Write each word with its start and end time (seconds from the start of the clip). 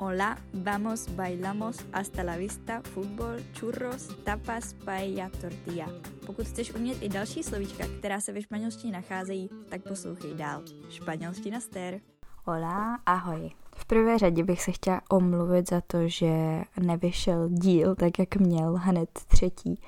Hola, 0.00 0.38
vamos, 0.54 1.08
bailamos, 1.16 1.76
hasta 1.92 2.22
la 2.22 2.36
vista, 2.36 2.82
fútbol, 2.82 3.40
churros, 3.60 4.08
tapas, 4.24 4.74
paella, 4.84 5.28
tortilla. 5.40 5.86
Pokud 6.26 6.46
chceš 6.46 6.74
umět 6.74 7.02
i 7.02 7.08
další 7.08 7.42
slovíčka, 7.42 7.84
která 7.98 8.20
se 8.20 8.32
ve 8.32 8.42
španělštině 8.42 8.92
nacházejí, 8.92 9.50
tak 9.68 9.82
poslouchej 9.82 10.34
dál. 10.34 10.62
Španělština 10.90 11.60
stér. 11.60 12.00
Hola, 12.44 12.98
ahoj. 13.06 13.50
V 13.76 13.84
prvé 13.84 14.18
řadě 14.18 14.44
bych 14.44 14.62
se 14.62 14.72
chtěla 14.72 15.00
omluvit 15.10 15.70
za 15.70 15.80
to, 15.80 16.08
že 16.08 16.62
nevyšel 16.80 17.48
díl 17.48 17.94
tak, 17.94 18.18
jak 18.18 18.36
měl, 18.36 18.76
hned 18.76 19.10
třetí. 19.12 19.80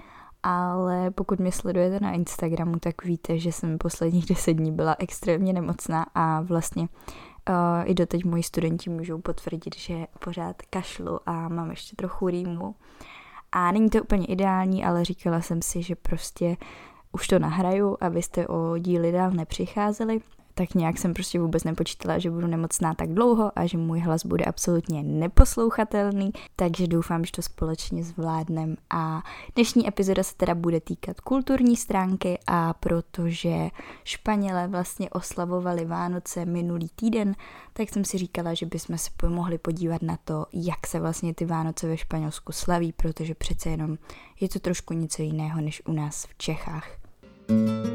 Ale 0.43 1.11
pokud 1.11 1.39
mě 1.39 1.53
sledujete 1.53 2.01
na 2.01 2.13
Instagramu, 2.13 2.79
tak 2.79 3.05
víte, 3.05 3.39
že 3.39 3.53
jsem 3.53 3.79
posledních 3.79 4.27
deset 4.29 4.53
dní 4.53 4.73
byla 4.73 4.97
extrémně 4.99 5.53
nemocná 5.53 6.07
a 6.15 6.41
vlastně 6.41 6.89
Uh, 7.51 7.91
I 7.91 7.95
doteď 7.95 8.25
moji 8.25 8.43
studenti 8.43 8.91
můžou 8.91 9.21
potvrdit, 9.21 9.77
že 9.77 10.07
pořád 10.25 10.63
kašlu 10.63 11.21
a 11.27 11.49
mám 11.49 11.71
ještě 11.71 11.97
trochu 11.97 12.29
rýmu. 12.29 12.75
A 13.53 13.73
není 13.73 13.91
to 13.91 14.03
úplně 14.03 14.27
ideální, 14.27 14.85
ale 14.85 15.05
říkala 15.05 15.41
jsem 15.41 15.63
si, 15.63 15.83
že 15.83 15.97
prostě 15.97 16.57
už 17.13 17.29
to 17.29 17.39
nahraju, 17.39 17.97
abyste 18.01 18.47
o 18.47 18.79
díly 18.79 19.13
dál 19.13 19.31
nepřicházeli 19.31 20.21
tak 20.55 20.75
nějak 20.75 20.99
jsem 20.99 21.15
prostě 21.15 21.41
vůbec 21.41 21.65
nepočítala, 21.65 22.19
že 22.19 22.31
budu 22.31 22.47
nemocná 22.47 22.95
tak 22.95 23.15
dlouho 23.15 23.53
a 23.57 23.67
že 23.67 23.79
můj 23.79 24.01
hlas 24.01 24.27
bude 24.27 24.45
absolutně 24.45 25.03
neposlouchatelný, 25.03 26.33
takže 26.57 26.87
doufám, 26.87 27.25
že 27.25 27.33
to 27.33 27.43
společně 27.43 28.05
zvládnem. 28.05 28.77
A 28.91 29.23
dnešní 29.55 29.89
epizoda 29.89 30.23
se 30.23 30.37
teda 30.37 30.55
bude 30.55 30.81
týkat 30.81 31.21
kulturní 31.21 31.77
stránky 31.77 32.39
a 32.47 32.73
protože 32.73 33.69
Španělé 34.05 34.69
vlastně 34.69 35.11
oslavovali 35.11 35.85
Vánoce 35.85 36.45
minulý 36.45 36.89
týden, 36.97 37.35
tak 37.73 37.89
jsem 37.89 38.05
si 38.05 38.19
říkala, 38.19 38.55
že 38.55 38.67
bychom 38.67 38.99
se 38.99 39.11
mohli 39.29 39.59
podívat 39.59 40.03
na 40.03 40.19
to, 40.25 40.47
jak 40.53 40.87
se 40.87 41.01
vlastně 41.01 41.35
ty 41.35 41.45
Vánoce 41.45 41.89
ve 41.89 41.97
Španělsku 41.97 42.53
slaví, 42.53 42.93
protože 42.93 43.35
přece 43.35 43.71
jenom 43.71 43.99
je 44.41 44.49
to 44.49 44.59
trošku 44.59 44.95
něco 44.95 45.23
jiného 45.23 45.61
než 45.61 45.83
u 45.87 45.93
nás 45.93 46.25
v 46.25 46.39
Čechách. 46.39 47.01
thank 47.51 47.87
you 47.87 47.90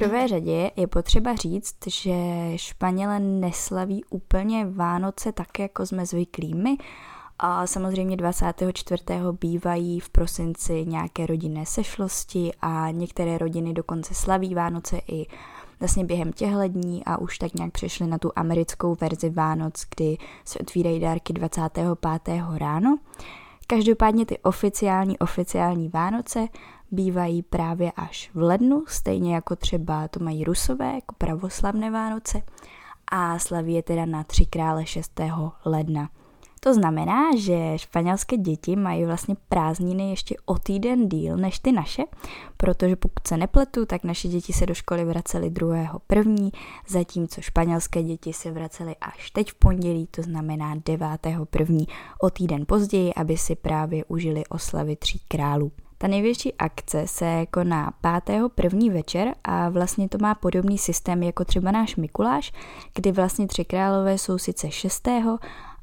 prvé 0.00 0.28
řadě 0.28 0.70
je 0.76 0.86
potřeba 0.86 1.34
říct, 1.34 1.76
že 1.86 2.12
Španěle 2.56 3.20
neslaví 3.20 4.04
úplně 4.10 4.66
Vánoce 4.66 5.32
tak, 5.32 5.58
jako 5.58 5.86
jsme 5.86 6.06
zvyklí 6.06 6.54
my. 6.54 6.76
A 7.38 7.66
samozřejmě 7.66 8.16
24. 8.16 9.04
bývají 9.40 10.00
v 10.00 10.10
prosinci 10.10 10.86
nějaké 10.86 11.26
rodinné 11.26 11.66
sešlosti 11.66 12.50
a 12.60 12.90
některé 12.90 13.38
rodiny 13.38 13.72
dokonce 13.72 14.14
slaví 14.14 14.54
Vánoce 14.54 15.00
i 15.08 15.26
vlastně 15.80 16.04
během 16.04 16.32
těchto 16.32 16.68
dní 16.68 17.04
a 17.04 17.18
už 17.18 17.38
tak 17.38 17.54
nějak 17.54 17.72
přešli 17.72 18.06
na 18.06 18.18
tu 18.18 18.32
americkou 18.36 18.96
verzi 19.00 19.30
Vánoc, 19.30 19.84
kdy 19.96 20.16
se 20.44 20.58
otvírají 20.58 21.00
dárky 21.00 21.32
25. 21.32 21.86
ráno. 22.54 22.98
Každopádně 23.66 24.26
ty 24.26 24.38
oficiální, 24.38 25.18
oficiální 25.18 25.88
Vánoce 25.88 26.48
bývají 26.90 27.42
právě 27.42 27.92
až 27.96 28.30
v 28.34 28.42
lednu, 28.42 28.84
stejně 28.88 29.34
jako 29.34 29.56
třeba 29.56 30.08
to 30.08 30.24
mají 30.24 30.44
rusové, 30.44 30.94
jako 30.94 31.14
pravoslavné 31.18 31.90
Vánoce 31.90 32.42
a 33.10 33.38
slaví 33.38 33.74
je 33.74 33.82
teda 33.82 34.06
na 34.06 34.24
tři 34.24 34.46
krále 34.46 34.86
6. 34.86 35.20
ledna. 35.64 36.10
To 36.62 36.74
znamená, 36.74 37.36
že 37.36 37.72
španělské 37.76 38.36
děti 38.36 38.76
mají 38.76 39.04
vlastně 39.04 39.36
prázdniny 39.48 40.10
ještě 40.10 40.36
o 40.44 40.58
týden 40.58 41.08
díl 41.08 41.36
než 41.36 41.58
ty 41.58 41.72
naše, 41.72 42.02
protože 42.56 42.96
pokud 42.96 43.26
se 43.26 43.36
nepletu, 43.36 43.86
tak 43.86 44.04
naše 44.04 44.28
děti 44.28 44.52
se 44.52 44.66
do 44.66 44.74
školy 44.74 45.04
vracely 45.04 45.50
2. 45.50 46.00
první, 46.06 46.52
zatímco 46.88 47.40
španělské 47.40 48.02
děti 48.02 48.32
se 48.32 48.50
vracely 48.50 48.96
až 49.00 49.30
teď 49.30 49.50
v 49.50 49.54
pondělí, 49.54 50.06
to 50.06 50.22
znamená 50.22 50.74
9. 50.84 51.08
první 51.50 51.86
o 52.22 52.30
týden 52.30 52.66
později, 52.66 53.14
aby 53.14 53.36
si 53.36 53.56
právě 53.56 54.04
užili 54.04 54.46
oslavy 54.46 54.96
tří 54.96 55.20
králů. 55.28 55.72
Ta 56.02 56.08
největší 56.08 56.54
akce 56.54 57.06
se 57.06 57.46
koná 57.46 57.92
5. 58.24 58.42
první 58.54 58.90
večer 58.90 59.34
a 59.44 59.68
vlastně 59.68 60.08
to 60.08 60.18
má 60.20 60.34
podobný 60.34 60.78
systém 60.78 61.22
jako 61.22 61.44
třeba 61.44 61.70
náš 61.70 61.96
Mikuláš, 61.96 62.52
kdy 62.94 63.12
vlastně 63.12 63.46
tři 63.46 63.64
králové 63.64 64.18
jsou 64.18 64.38
sice 64.38 64.70
6 64.70 65.08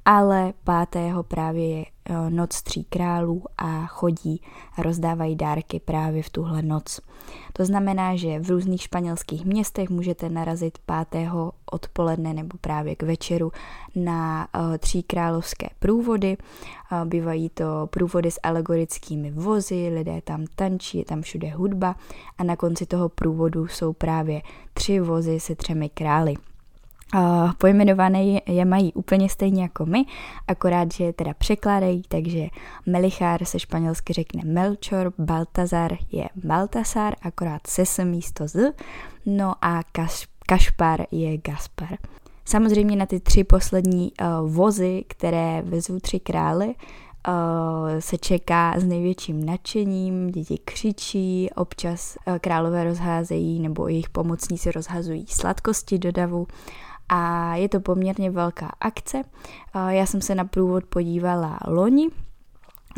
ale 0.09 0.53
pátého 0.63 1.23
právě 1.23 1.68
je 1.68 1.85
eh, 1.85 2.29
noc 2.29 2.62
tří 2.62 2.84
králů 2.84 3.44
a 3.57 3.85
chodí 3.85 4.41
a 4.78 4.81
rozdávají 4.81 5.35
dárky 5.35 5.79
právě 5.79 6.23
v 6.23 6.29
tuhle 6.29 6.62
noc. 6.62 7.00
To 7.53 7.66
znamená, 7.66 8.16
že 8.16 8.40
v 8.40 8.50
různých 8.50 8.81
španělských 8.81 9.45
městech 9.45 9.90
můžete 9.90 10.29
narazit 10.29 10.78
pátého 10.85 11.51
odpoledne 11.72 12.34
nebo 12.34 12.57
právě 12.62 12.95
k 12.95 13.03
večeru 13.03 13.51
na 13.95 14.47
uh, 14.56 14.78
tří 14.78 15.03
královské 15.03 15.68
průvody. 15.79 16.38
Uh, 16.91 17.06
bývají 17.07 17.50
to 17.50 17.88
průvody 17.89 18.31
s 18.31 18.39
alegorickými 18.44 19.31
vozy, 19.31 19.91
lidé 19.95 20.22
tam 20.22 20.45
tančí, 20.56 20.97
je 20.97 21.06
tam 21.06 21.22
všude 21.22 21.50
hudba 21.50 21.95
a 22.38 22.44
na 22.44 22.56
konci 22.56 22.85
toho 22.85 23.09
průvodu 23.09 23.68
jsou 23.68 23.94
právě 23.94 24.41
tři 24.74 25.00
vozy 25.00 25.39
se 25.39 25.56
třemi 25.56 25.89
krály. 25.89 26.34
Pojmenované 27.57 28.41
je 28.45 28.66
mají 28.66 28.94
úplně 28.94 29.29
stejně 29.29 29.62
jako 29.62 29.85
my, 29.85 30.06
akorát, 30.47 30.91
že 30.91 31.03
je 31.03 31.13
teda 31.13 31.34
překládají, 31.34 32.01
takže 32.07 32.47
Melichár 32.85 33.45
se 33.45 33.59
španělsky 33.59 34.13
řekne 34.13 34.41
Melchor, 34.45 35.13
Baltazar 35.18 35.97
je 36.12 36.29
Baltasar, 36.35 37.13
akorát 37.22 37.68
se 37.68 37.85
s 37.85 38.03
místo 38.03 38.47
z, 38.47 38.73
no 39.25 39.53
a 39.62 39.81
Kaš, 39.91 40.28
Kašpar 40.45 41.06
je 41.12 41.38
Gaspar. 41.38 41.97
Samozřejmě 42.45 42.95
na 42.95 43.06
ty 43.06 43.19
tři 43.19 43.44
poslední 43.44 44.12
uh, 44.22 44.51
vozy, 44.51 45.03
které 45.07 45.62
vezou 45.62 46.00
tři 46.00 46.19
krály, 46.19 46.68
uh, 46.68 46.74
se 48.00 48.18
čeká 48.18 48.74
s 48.78 48.84
největším 48.84 49.45
nadšením, 49.45 50.31
děti 50.31 50.57
křičí, 50.66 51.50
občas 51.56 52.18
uh, 52.28 52.38
králové 52.38 52.84
rozházejí 52.84 53.59
nebo 53.59 53.88
jejich 53.88 54.09
pomocníci 54.09 54.72
rozhazují 54.72 55.25
sladkosti 55.28 56.00
do 56.00 56.12
davu 56.12 56.47
a 57.09 57.56
je 57.56 57.69
to 57.69 57.79
poměrně 57.79 58.31
velká 58.31 58.72
akce. 58.79 59.22
Já 59.90 60.06
jsem 60.06 60.22
se 60.22 60.35
na 60.35 60.45
průvod 60.45 60.85
podívala 60.85 61.59
loni, 61.68 62.09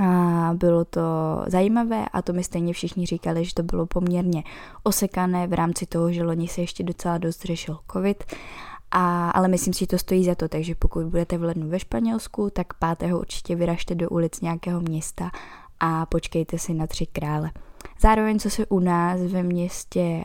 a 0.04 0.52
bylo 0.54 0.86
to 0.86 1.02
zajímavé 1.48 2.06
a 2.14 2.22
to 2.22 2.34
mi 2.34 2.44
stejně 2.44 2.74
všichni 2.74 3.06
říkali, 3.06 3.46
že 3.46 3.54
to 3.54 3.64
bylo 3.64 3.86
poměrně 3.86 4.44
osekané 4.84 5.48
v 5.48 5.54
rámci 5.54 5.86
toho, 5.86 6.12
že 6.12 6.24
loni 6.24 6.48
se 6.48 6.62
ještě 6.62 6.84
docela 6.84 7.18
dost 7.18 7.46
řešil 7.46 7.80
covid. 7.92 8.24
A, 8.92 9.30
ale 9.30 9.48
myslím 9.48 9.74
si, 9.74 9.80
že 9.80 9.88
to 9.88 9.98
stojí 9.98 10.26
za 10.26 10.36
to, 10.36 10.48
takže 10.48 10.76
pokud 10.76 11.06
budete 11.06 11.38
v 11.38 11.44
lednu 11.44 11.70
ve 11.70 11.80
Španělsku, 11.80 12.50
tak 12.50 12.68
5. 12.98 13.14
určitě 13.14 13.56
vyražte 13.56 13.96
do 13.96 14.10
ulic 14.10 14.42
nějakého 14.42 14.82
města 14.82 15.32
a 15.80 16.06
počkejte 16.06 16.58
si 16.58 16.74
na 16.74 16.88
tři 16.88 17.06
krále. 17.06 17.52
Zároveň, 18.02 18.40
co 18.40 18.50
se 18.50 18.66
u 18.66 18.80
nás 18.80 19.22
ve 19.22 19.44
městě 19.44 20.24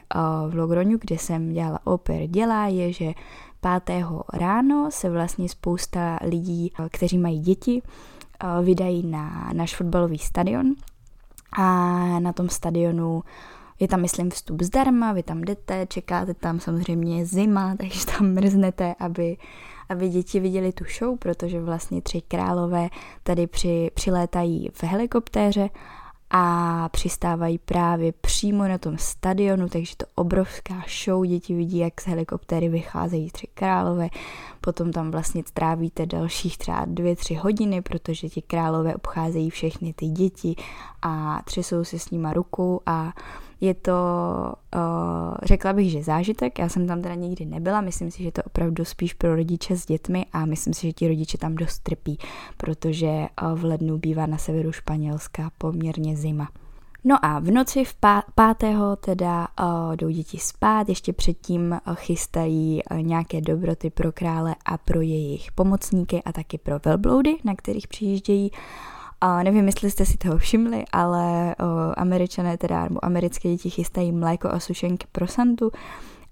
v 0.48 0.54
Logroňu, 0.54 0.98
kde 1.00 1.18
jsem 1.18 1.52
dělala 1.52 1.78
oper, 1.84 2.26
dělá, 2.26 2.66
je, 2.66 2.92
že 2.92 3.12
5. 3.84 4.04
ráno 4.32 4.90
se 4.90 5.10
vlastně 5.10 5.48
spousta 5.48 6.18
lidí, 6.22 6.72
kteří 6.90 7.18
mají 7.18 7.40
děti, 7.40 7.82
vydají 8.62 9.06
na 9.06 9.50
náš 9.52 9.76
fotbalový 9.76 10.18
stadion 10.18 10.74
a 11.52 11.68
na 12.20 12.32
tom 12.32 12.48
stadionu 12.48 13.22
je 13.80 13.88
tam, 13.88 14.00
myslím, 14.00 14.30
vstup 14.30 14.62
zdarma, 14.62 15.12
vy 15.12 15.22
tam 15.22 15.40
jdete, 15.40 15.86
čekáte 15.86 16.34
tam 16.34 16.60
samozřejmě 16.60 17.26
zima, 17.26 17.76
takže 17.78 18.06
tam 18.06 18.32
mrznete, 18.32 18.94
aby, 18.98 19.36
aby 19.88 20.08
děti 20.08 20.40
viděli 20.40 20.72
tu 20.72 20.84
show, 20.98 21.18
protože 21.18 21.60
vlastně 21.60 22.02
tři 22.02 22.20
králové 22.20 22.88
tady 23.22 23.46
při, 23.46 23.90
přilétají 23.94 24.68
v 24.72 24.82
helikoptéře 24.82 25.70
a 26.36 26.88
přistávají 26.88 27.58
právě 27.58 28.12
přímo 28.12 28.68
na 28.68 28.78
tom 28.78 28.98
stadionu, 28.98 29.68
takže 29.68 29.96
to 29.96 30.06
obrovská 30.14 30.74
show, 31.04 31.26
děti 31.26 31.54
vidí, 31.54 31.78
jak 31.78 32.00
z 32.00 32.06
helikoptéry 32.06 32.68
vycházejí 32.68 33.30
tři 33.30 33.46
králové, 33.54 34.08
potom 34.60 34.92
tam 34.92 35.10
vlastně 35.10 35.42
strávíte 35.46 36.06
dalších 36.06 36.58
třeba 36.58 36.84
dvě, 36.84 37.16
tři 37.16 37.34
hodiny, 37.34 37.82
protože 37.82 38.28
ti 38.28 38.42
králové 38.42 38.94
obcházejí 38.94 39.50
všechny 39.50 39.92
ty 39.92 40.06
děti 40.06 40.54
a 41.02 41.42
třesou 41.44 41.84
si 41.84 41.98
s 41.98 42.10
nima 42.10 42.32
rukou 42.32 42.80
a 42.86 43.12
je 43.60 43.74
to, 43.74 43.92
uh, 44.74 44.80
řekla 45.42 45.72
bych, 45.72 45.90
že 45.90 46.02
zážitek, 46.02 46.58
já 46.58 46.68
jsem 46.68 46.86
tam 46.86 47.02
teda 47.02 47.14
nikdy 47.14 47.44
nebyla, 47.44 47.80
myslím 47.80 48.10
si, 48.10 48.22
že 48.22 48.32
to 48.32 48.42
opravdu 48.42 48.84
spíš 48.84 49.14
pro 49.14 49.36
rodiče 49.36 49.76
s 49.76 49.86
dětmi 49.86 50.26
a 50.32 50.46
myslím 50.46 50.74
si, 50.74 50.86
že 50.86 50.92
ti 50.92 51.08
rodiče 51.08 51.38
tam 51.38 51.54
dost 51.54 51.78
trpí, 51.78 52.18
protože 52.56 53.08
uh, 53.08 53.58
v 53.58 53.64
lednu 53.64 53.98
bývá 53.98 54.26
na 54.26 54.38
severu 54.38 54.72
Španělska 54.72 55.50
poměrně 55.58 56.16
zima. 56.16 56.48
No 57.06 57.24
a 57.24 57.38
v 57.38 57.50
noci 57.50 57.84
v 57.84 57.96
pátého 58.34 58.96
teda 58.96 59.48
uh, 59.60 59.96
jdou 59.96 60.08
děti 60.08 60.38
spát, 60.38 60.88
ještě 60.88 61.12
předtím 61.12 61.70
uh, 61.70 61.94
chystají 61.94 62.80
uh, 62.90 63.02
nějaké 63.02 63.40
dobroty 63.40 63.90
pro 63.90 64.12
krále 64.12 64.54
a 64.64 64.78
pro 64.78 65.00
jejich 65.00 65.52
pomocníky 65.52 66.22
a 66.22 66.32
taky 66.32 66.58
pro 66.58 66.78
velbloudy, 66.84 67.36
na 67.44 67.54
kterých 67.54 67.88
přijíždějí 67.88 68.50
a 69.20 69.42
nevím, 69.42 69.66
jestli 69.66 69.90
jste 69.90 70.06
si 70.06 70.18
toho 70.18 70.38
všimli, 70.38 70.84
ale 70.92 71.54
o, 71.54 71.64
američané 72.00 72.58
teda, 72.58 72.84
nebo 72.84 73.04
americké 73.04 73.48
děti 73.48 73.70
chystají 73.70 74.12
mléko 74.12 74.48
a 74.48 74.60
sušenky 74.60 75.06
pro 75.12 75.26
Santu 75.26 75.70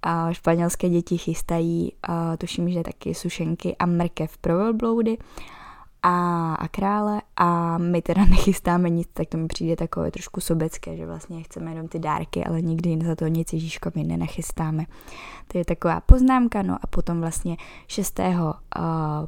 a 0.02 0.32
španělské 0.32 0.88
děti 0.88 1.19
chystají, 1.19 1.93
a 2.02 2.37
tuším, 2.37 2.70
že 2.70 2.82
taky 2.82 3.14
sušenky 3.14 3.76
a 3.76 3.87
mrkev 3.87 4.38
pro 4.38 4.58
velbloudy 4.58 5.19
a, 6.02 6.54
a 6.54 6.69
krále 6.69 7.22
a 7.37 7.78
my 7.78 8.02
teda 8.02 8.25
nechystáme 8.31 8.90
nic, 8.90 9.08
tak 9.12 9.28
to 9.28 9.37
mi 9.37 9.46
přijde 9.46 9.76
takové 9.76 10.10
trošku 10.10 10.40
sobecké, 10.40 10.96
že 10.96 11.06
vlastně 11.06 11.43
chceme 11.43 11.70
jenom 11.70 11.88
ty 11.88 11.99
dárky, 11.99 12.44
ale 12.44 12.62
nikdy 12.62 12.99
za 13.06 13.14
to 13.14 13.26
nic 13.26 13.52
Ježíškovi 13.52 14.04
nenachystáme. 14.04 14.84
To 15.49 15.58
je 15.58 15.64
taková 15.64 16.00
poznámka, 16.00 16.62
no 16.62 16.78
a 16.82 16.87
potom 16.87 17.20
vlastně 17.20 17.56
6. 17.87 18.19
Uh, 18.19 18.52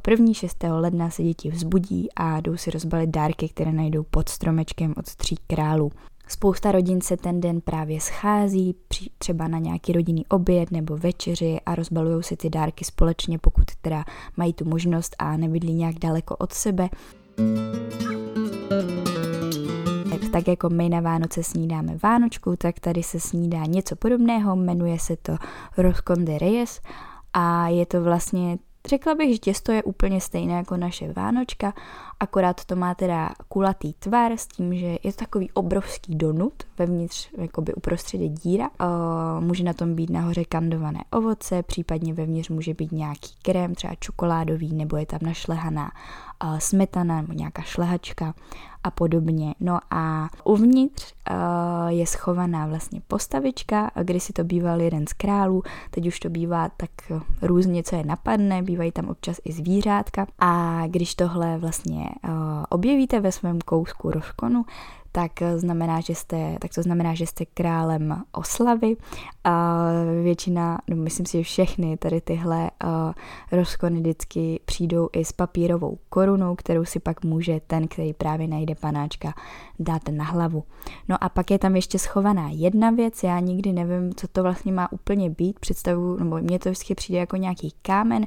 první 0.01 0.33
6. 0.33 0.63
ledna 0.63 1.09
se 1.09 1.23
děti 1.23 1.51
vzbudí 1.51 2.07
a 2.15 2.41
jdou 2.41 2.57
si 2.57 2.71
rozbalit 2.71 3.09
dárky, 3.09 3.49
které 3.49 3.71
najdou 3.71 4.03
pod 4.03 4.29
stromečkem 4.29 4.93
od 4.97 5.15
tří 5.15 5.35
králů. 5.47 5.91
Spousta 6.27 6.71
rodin 6.71 7.01
se 7.01 7.17
ten 7.17 7.41
den 7.41 7.61
právě 7.61 8.01
schází, 8.01 8.75
třeba 9.17 9.47
na 9.47 9.57
nějaký 9.57 9.91
rodinný 9.91 10.25
oběd 10.25 10.71
nebo 10.71 10.97
večeři 10.97 11.57
a 11.65 11.75
rozbalují 11.75 12.23
si 12.23 12.37
ty 12.37 12.49
dárky 12.49 12.85
společně, 12.85 13.39
pokud 13.39 13.63
teda 13.81 14.05
mají 14.37 14.53
tu 14.53 14.65
možnost 14.65 15.15
a 15.19 15.37
nebydlí 15.37 15.73
nějak 15.73 15.95
daleko 15.99 16.35
od 16.35 16.53
sebe. 16.53 16.89
Tak 20.31 20.47
jako 20.47 20.69
my 20.69 20.89
na 20.89 20.99
Vánoce 20.99 21.43
snídáme 21.43 21.97
Vánočku, 22.03 22.55
tak 22.57 22.79
tady 22.79 23.03
se 23.03 23.19
snídá 23.19 23.65
něco 23.65 23.95
podobného, 23.95 24.55
jmenuje 24.55 24.99
se 24.99 25.17
to 25.17 25.37
Roscon 25.77 26.25
de 26.25 26.37
Reyes 26.37 26.81
a 27.33 27.67
je 27.67 27.85
to 27.85 28.03
vlastně 28.03 28.57
Řekla 28.87 29.15
bych, 29.15 29.33
že 29.33 29.37
těsto 29.37 29.71
je 29.71 29.83
úplně 29.83 30.21
stejné 30.21 30.53
jako 30.53 30.77
naše 30.77 31.13
Vánočka, 31.13 31.73
akorát 32.19 32.65
to 32.65 32.75
má 32.75 32.95
teda 32.95 33.29
kulatý 33.47 33.93
tvar 33.93 34.31
s 34.31 34.47
tím, 34.47 34.75
že 34.75 34.87
je 35.03 35.11
to 35.13 35.17
takový 35.17 35.51
obrovský 35.51 36.15
donut, 36.15 36.53
vevnitř 36.77 37.29
jakoby 37.37 37.73
uprostřed 37.73 38.21
je 38.21 38.29
díra. 38.29 38.69
Uh, 38.69 39.43
může 39.43 39.63
na 39.63 39.73
tom 39.73 39.95
být 39.95 40.09
nahoře 40.09 40.45
kandované 40.45 40.99
ovoce, 41.11 41.63
případně 41.63 42.13
vevnitř 42.13 42.49
může 42.49 42.73
být 42.73 42.91
nějaký 42.91 43.29
krém, 43.41 43.75
třeba 43.75 43.95
čokoládový, 43.95 44.73
nebo 44.73 44.97
je 44.97 45.05
tam 45.05 45.19
našlehaná 45.21 45.91
smetana 46.59 47.21
nebo 47.21 47.33
nějaká 47.33 47.61
šlehačka 47.61 48.33
a 48.83 48.91
podobně. 48.91 49.55
No 49.59 49.79
a 49.91 50.29
uvnitř 50.43 51.13
uh, 51.13 51.35
je 51.87 52.07
schovaná 52.07 52.67
vlastně 52.67 53.01
postavička, 53.07 53.91
kdy 54.03 54.19
si 54.19 54.33
to 54.33 54.43
býval 54.43 54.81
jeden 54.81 55.07
z 55.07 55.13
králů, 55.13 55.63
teď 55.91 56.07
už 56.07 56.19
to 56.19 56.29
bývá 56.29 56.69
tak 56.77 56.89
různě, 57.41 57.83
co 57.83 57.95
je 57.95 58.03
napadne, 58.03 58.61
bývají 58.61 58.91
tam 58.91 59.09
občas 59.09 59.37
i 59.45 59.51
zvířátka 59.51 60.27
a 60.39 60.83
když 60.87 61.15
tohle 61.15 61.57
vlastně 61.57 62.09
uh, 62.27 62.31
objevíte 62.69 63.19
ve 63.19 63.31
svém 63.31 63.61
kousku 63.61 64.11
roškonu, 64.11 64.65
tak 65.15 65.31
znamená, 65.55 65.99
že 66.01 66.15
jste, 66.15 66.57
tak 66.61 66.73
to 66.75 66.81
znamená, 66.83 67.13
že 67.13 67.27
jste 67.27 67.45
králem 67.45 68.23
oslavy 68.31 68.95
a 69.43 69.85
většina, 70.23 70.79
no 70.89 70.95
myslím 70.95 71.25
si, 71.25 71.37
že 71.37 71.43
všechny 71.43 71.97
tady 71.97 72.21
tyhle 72.21 72.71
rozkony 73.51 73.99
vždycky 73.99 74.59
přijdou 74.65 75.09
i 75.13 75.25
s 75.25 75.31
papírovou 75.31 75.97
korunou, 76.09 76.55
kterou 76.55 76.85
si 76.85 76.99
pak 76.99 77.23
může 77.23 77.59
ten, 77.67 77.87
který 77.87 78.13
právě 78.13 78.47
najde 78.47 78.75
panáčka, 78.75 79.33
dát 79.79 80.01
na 80.11 80.23
hlavu. 80.23 80.63
No 81.09 81.23
a 81.23 81.29
pak 81.29 81.51
je 81.51 81.59
tam 81.59 81.75
ještě 81.75 81.99
schovaná 81.99 82.49
jedna 82.51 82.89
věc, 82.89 83.23
já 83.23 83.39
nikdy 83.39 83.73
nevím, 83.73 84.13
co 84.15 84.27
to 84.27 84.43
vlastně 84.43 84.71
má 84.71 84.91
úplně 84.91 85.29
být, 85.29 85.59
představu, 85.59 86.17
nebo 86.17 86.37
mně 86.37 86.59
to 86.59 86.69
vždycky 86.69 86.95
přijde 86.95 87.19
jako 87.19 87.35
nějaký 87.35 87.73
kámen, 87.81 88.25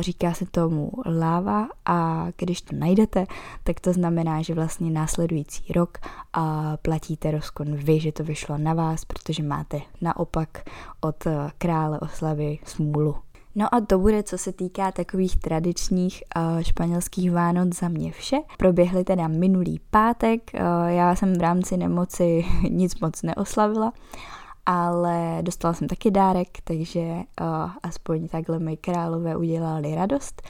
říká 0.00 0.32
se 0.34 0.46
tomu 0.46 0.90
láva 1.06 1.68
a 1.86 2.26
když 2.36 2.62
to 2.62 2.76
najdete, 2.76 3.26
tak 3.64 3.80
to 3.80 3.92
znamená, 3.92 4.42
že 4.42 4.54
vlastně 4.54 4.90
následující 4.90 5.72
rok 5.72 5.98
a 6.32 6.76
platíte 6.82 7.30
rozkon 7.30 7.76
vy, 7.76 8.00
že 8.00 8.12
to 8.12 8.24
vyšlo 8.24 8.58
na 8.58 8.74
vás, 8.74 9.04
protože 9.04 9.42
máte 9.42 9.80
naopak 10.00 10.48
od 11.00 11.26
eh, 11.26 11.50
krále 11.58 12.00
oslavy 12.00 12.58
smůlu. 12.64 13.14
No 13.54 13.74
a 13.74 13.80
to 13.80 13.98
bude, 13.98 14.22
co 14.22 14.38
se 14.38 14.52
týká 14.52 14.92
takových 14.92 15.36
tradičních 15.36 16.22
uh, 16.36 16.62
španělských 16.62 17.32
Vánoc 17.32 17.78
za 17.78 17.88
mě 17.88 18.12
vše. 18.12 18.36
Proběhly 18.56 19.04
teda 19.04 19.28
minulý 19.28 19.80
pátek, 19.90 20.50
uh, 20.54 20.60
já 20.86 21.16
jsem 21.16 21.34
v 21.34 21.40
rámci 21.40 21.76
nemoci 21.76 22.44
nic 22.70 23.00
moc 23.00 23.22
neoslavila, 23.22 23.92
ale 24.66 25.38
dostala 25.42 25.74
jsem 25.74 25.88
taky 25.88 26.10
dárek, 26.10 26.48
takže 26.64 27.00
aspoň 27.82 28.28
takhle 28.28 28.58
mi 28.58 28.76
králové 28.76 29.36
udělali 29.36 29.94
radost. 29.94 30.42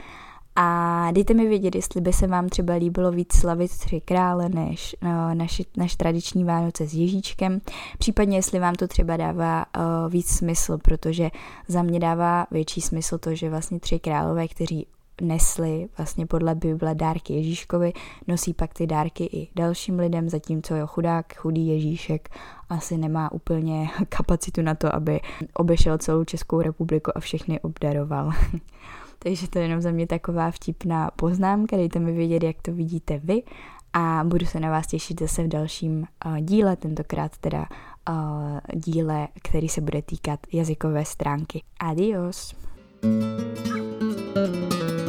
A 0.60 1.10
dejte 1.12 1.34
mi 1.34 1.48
vědět, 1.48 1.74
jestli 1.74 2.00
by 2.00 2.12
se 2.12 2.26
vám 2.26 2.48
třeba 2.48 2.74
líbilo 2.74 3.10
víc 3.12 3.32
slavit 3.32 3.78
tři 3.78 4.00
krále 4.00 4.48
než 4.48 4.96
no, 5.02 5.34
naši, 5.34 5.64
naš 5.76 5.96
tradiční 5.96 6.44
Vánoce 6.44 6.86
s 6.86 6.94
Ježíčkem. 6.94 7.60
Případně, 7.98 8.38
jestli 8.38 8.58
vám 8.58 8.74
to 8.74 8.88
třeba 8.88 9.16
dává 9.16 9.66
uh, 9.76 10.12
víc 10.12 10.28
smysl, 10.28 10.78
protože 10.78 11.30
za 11.68 11.82
mě 11.82 12.00
dává 12.00 12.46
větší 12.50 12.80
smysl 12.80 13.18
to, 13.18 13.34
že 13.34 13.50
vlastně 13.50 13.80
tři 13.80 13.98
králové, 13.98 14.48
kteří 14.48 14.86
nesli 15.20 15.88
vlastně 15.98 16.26
podle 16.26 16.54
Bible 16.54 16.94
dárky 16.94 17.32
Ježíškovi, 17.32 17.92
nosí 18.28 18.54
pak 18.54 18.74
ty 18.74 18.86
dárky 18.86 19.24
i 19.24 19.48
dalším 19.56 19.98
lidem, 19.98 20.28
zatímco 20.28 20.76
jo 20.76 20.86
chudák, 20.86 21.36
chudý 21.36 21.66
Ježíšek 21.66 22.28
asi 22.68 22.98
nemá 22.98 23.32
úplně 23.32 23.90
kapacitu 24.08 24.62
na 24.62 24.74
to, 24.74 24.94
aby 24.94 25.20
obešel 25.54 25.98
celou 25.98 26.24
Českou 26.24 26.60
republiku 26.60 27.10
a 27.14 27.20
všechny 27.20 27.60
obdaroval. 27.60 28.30
Takže 29.18 29.48
to 29.48 29.58
je 29.58 29.64
jenom 29.64 29.80
za 29.80 29.90
mě 29.90 30.06
taková 30.06 30.50
vtipná 30.50 31.10
poznámka, 31.16 31.76
dejte 31.76 31.98
mi 31.98 32.12
vědět, 32.12 32.42
jak 32.42 32.62
to 32.62 32.72
vidíte 32.72 33.20
vy 33.24 33.42
a 33.92 34.24
budu 34.24 34.46
se 34.46 34.60
na 34.60 34.70
vás 34.70 34.86
těšit 34.86 35.20
zase 35.20 35.42
v 35.42 35.48
dalším 35.48 36.04
uh, 36.26 36.38
díle, 36.38 36.76
tentokrát 36.76 37.38
teda 37.38 37.66
uh, 38.08 38.58
díle, 38.74 39.28
který 39.42 39.68
se 39.68 39.80
bude 39.80 40.02
týkat 40.02 40.40
jazykové 40.52 41.04
stránky. 41.04 41.62
Adios! 41.80 42.54
thank 43.00 44.72
you 44.72 45.07